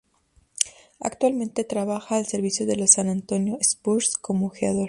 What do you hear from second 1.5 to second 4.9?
trabaja al servicio de los San Antonio Spurs como ojeador.